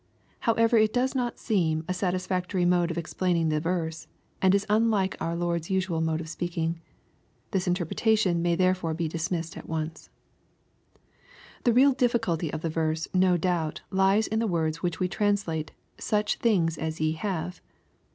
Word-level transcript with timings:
However 0.49 0.77
it 0.79 0.93
does 0.93 1.13
not 1.13 1.37
seem 1.37 1.85
a 1.87 1.93
satisfactory 1.93 2.65
mode 2.65 2.89
of 2.89 2.97
explaining 2.97 3.49
the 3.49 3.59
verse, 3.59 4.07
and 4.41 4.55
is 4.55 4.65
unlike 4.67 5.15
our 5.21 5.35
Lord's 5.35 5.69
usual 5.69 6.01
mode 6.01 6.19
of 6.19 6.27
speaking. 6.27 6.79
This 7.51 7.67
interpretation 7.67 8.41
may 8.41 8.55
therefore 8.55 8.95
be 8.95 9.07
dismissed 9.07 9.57
at 9.57 9.69
once. 9.69 10.09
The 11.65 11.73
real 11.73 11.91
difficulty 11.91 12.51
of 12.51 12.61
the 12.63 12.67
verse 12.69 13.07
no 13.13 13.37
doubt 13.37 13.81
lies 13.91 14.25
in 14.25 14.39
the 14.39 14.47
words 14.47 14.81
which 14.81 14.99
we 14.99 15.07
translate" 15.07 15.71
such 15.99 16.37
things 16.39 16.79
as 16.79 16.99
ye 16.99 17.11
have." 17.11 17.61